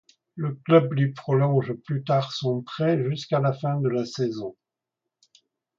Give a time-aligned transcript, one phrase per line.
[0.35, 4.55] Le club lui prolonge plus tard son prêt jusqu'à la fin de la saison.